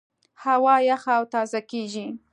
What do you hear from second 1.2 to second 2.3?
تازه کېږي.